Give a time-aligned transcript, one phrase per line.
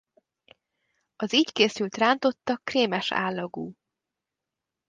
[1.15, 3.73] Az így készült rántotta krémes állagú.